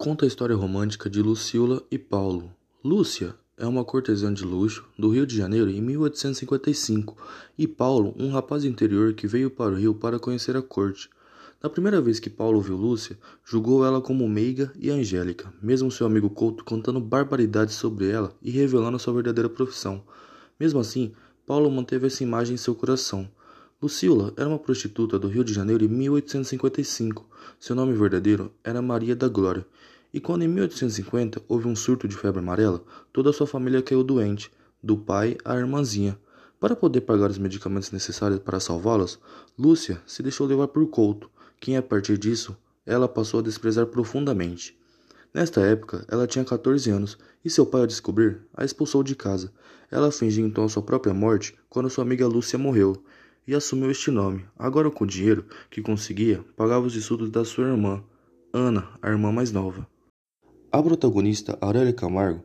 conta 0.00 0.24
a 0.24 0.28
história 0.28 0.56
romântica 0.56 1.10
de 1.10 1.20
Lucila 1.20 1.82
e 1.90 1.98
Paulo. 1.98 2.50
Lúcia 2.82 3.34
é 3.58 3.66
uma 3.66 3.84
cortesã 3.84 4.32
de 4.32 4.46
luxo 4.46 4.82
do 4.98 5.10
Rio 5.10 5.26
de 5.26 5.36
Janeiro 5.36 5.68
em 5.68 5.78
1855 5.78 7.14
e 7.58 7.68
Paulo, 7.68 8.14
um 8.18 8.30
rapaz 8.30 8.64
interior 8.64 9.12
que 9.12 9.26
veio 9.26 9.50
para 9.50 9.74
o 9.74 9.76
Rio 9.76 9.94
para 9.94 10.18
conhecer 10.18 10.56
a 10.56 10.62
corte. 10.62 11.10
Na 11.62 11.68
primeira 11.68 12.00
vez 12.00 12.18
que 12.18 12.30
Paulo 12.30 12.62
viu 12.62 12.76
Lúcia, 12.76 13.18
julgou 13.44 13.84
ela 13.84 14.00
como 14.00 14.26
meiga 14.26 14.72
e 14.74 14.88
angélica, 14.88 15.52
mesmo 15.60 15.90
seu 15.90 16.06
amigo 16.06 16.30
Couto 16.30 16.64
contando 16.64 16.98
barbaridades 16.98 17.74
sobre 17.74 18.08
ela 18.08 18.34
e 18.40 18.50
revelando 18.50 18.98
sua 18.98 19.12
verdadeira 19.12 19.50
profissão. 19.50 20.02
Mesmo 20.58 20.80
assim, 20.80 21.12
Paulo 21.46 21.70
manteve 21.70 22.06
essa 22.06 22.22
imagem 22.22 22.54
em 22.54 22.56
seu 22.56 22.74
coração. 22.74 23.30
Lucila 23.82 24.30
era 24.36 24.46
uma 24.46 24.58
prostituta 24.58 25.18
do 25.18 25.26
Rio 25.26 25.42
de 25.42 25.54
Janeiro 25.54 25.82
em 25.82 25.88
1855. 25.88 27.26
Seu 27.58 27.74
nome 27.74 27.94
verdadeiro 27.94 28.52
era 28.62 28.82
Maria 28.82 29.16
da 29.16 29.26
Glória. 29.26 29.64
E 30.12 30.20
quando 30.20 30.42
em 30.42 30.48
1850 30.48 31.40
houve 31.48 31.66
um 31.66 31.74
surto 31.74 32.06
de 32.06 32.14
febre 32.14 32.40
amarela, 32.40 32.84
toda 33.10 33.30
a 33.30 33.32
sua 33.32 33.46
família 33.46 33.80
caiu 33.80 34.04
doente, 34.04 34.52
do 34.82 34.98
pai 34.98 35.38
à 35.42 35.56
irmãzinha. 35.56 36.18
Para 36.60 36.76
poder 36.76 37.00
pagar 37.00 37.30
os 37.30 37.38
medicamentos 37.38 37.90
necessários 37.90 38.40
para 38.40 38.60
salvá-las, 38.60 39.18
Lúcia 39.58 39.98
se 40.06 40.22
deixou 40.22 40.46
levar 40.46 40.68
por 40.68 40.86
Couto, 40.90 41.30
quem 41.58 41.78
a 41.78 41.82
partir 41.82 42.18
disso 42.18 42.54
ela 42.84 43.08
passou 43.08 43.40
a 43.40 43.42
desprezar 43.42 43.86
profundamente. 43.86 44.78
Nesta 45.32 45.62
época, 45.62 46.04
ela 46.06 46.26
tinha 46.26 46.44
14 46.44 46.90
anos 46.90 47.16
e 47.42 47.48
seu 47.48 47.64
pai, 47.64 47.80
ao 47.80 47.86
descobrir, 47.86 48.42
a 48.52 48.62
expulsou 48.62 49.02
de 49.02 49.14
casa. 49.14 49.50
Ela 49.90 50.12
fingiu 50.12 50.46
então 50.46 50.68
sua 50.68 50.82
própria 50.82 51.14
morte 51.14 51.54
quando 51.70 51.88
sua 51.88 52.04
amiga 52.04 52.26
Lúcia 52.26 52.58
morreu 52.58 53.02
e 53.50 53.54
assumiu 53.56 53.90
este 53.90 54.12
nome. 54.12 54.44
Agora, 54.56 54.88
com 54.92 55.02
o 55.02 55.06
dinheiro 55.06 55.44
que 55.68 55.82
conseguia, 55.82 56.44
pagava 56.56 56.86
os 56.86 56.94
estudos 56.94 57.28
da 57.30 57.44
sua 57.44 57.66
irmã, 57.66 58.00
Ana, 58.52 58.88
a 59.02 59.08
irmã 59.10 59.32
mais 59.32 59.50
nova. 59.50 59.88
A 60.70 60.80
protagonista, 60.80 61.58
Aurélia 61.60 61.92
Camargo, 61.92 62.44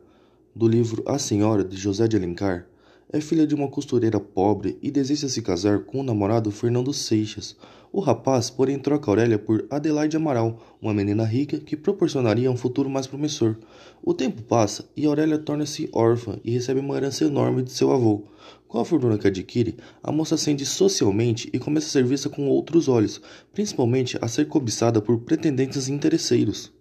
do 0.52 0.66
livro 0.66 1.04
A 1.06 1.16
Senhora, 1.16 1.62
de 1.62 1.76
José 1.76 2.08
de 2.08 2.16
Alencar, 2.16 2.66
é 3.08 3.20
filha 3.20 3.46
de 3.46 3.54
uma 3.54 3.68
costureira 3.68 4.18
pobre 4.18 4.76
e 4.82 4.90
deseja 4.90 5.28
se 5.28 5.42
casar 5.42 5.84
com 5.84 6.00
o 6.00 6.02
namorado 6.02 6.50
Fernando 6.50 6.92
Seixas. 6.92 7.56
O 7.96 8.00
rapaz, 8.00 8.50
porém, 8.50 8.78
troca 8.78 9.10
Aurélia 9.10 9.38
por 9.38 9.66
Adelaide 9.70 10.18
Amaral, 10.18 10.76
uma 10.82 10.92
menina 10.92 11.24
rica 11.24 11.58
que 11.58 11.74
proporcionaria 11.74 12.50
um 12.50 12.56
futuro 12.56 12.90
mais 12.90 13.06
promissor. 13.06 13.56
O 14.02 14.12
tempo 14.12 14.42
passa 14.42 14.84
e 14.94 15.06
Aurélia 15.06 15.38
torna-se 15.38 15.88
órfã 15.94 16.38
e 16.44 16.50
recebe 16.50 16.80
uma 16.80 16.94
herança 16.94 17.24
enorme 17.24 17.62
de 17.62 17.72
seu 17.72 17.90
avô. 17.90 18.24
Com 18.68 18.78
a 18.78 18.84
fortuna 18.84 19.16
que 19.16 19.26
adquire, 19.26 19.78
a 20.02 20.12
moça 20.12 20.34
ascende 20.34 20.66
socialmente 20.66 21.48
e 21.54 21.58
começa 21.58 21.86
a 21.86 21.90
ser 21.90 22.04
vista 22.04 22.28
com 22.28 22.46
outros 22.50 22.86
olhos, 22.86 23.18
principalmente 23.54 24.18
a 24.20 24.28
ser 24.28 24.46
cobiçada 24.46 25.00
por 25.00 25.20
pretendentes 25.20 25.88
interesseiros. 25.88 26.75